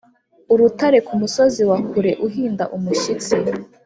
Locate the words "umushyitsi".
2.77-3.35